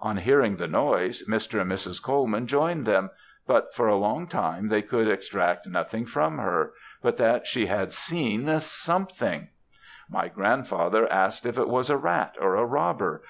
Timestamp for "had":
7.66-7.92